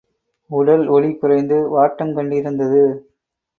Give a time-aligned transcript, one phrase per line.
[0.49, 2.83] உடல் ஒளிகுறைந்து வாட்டங் கண்டிருந்தது.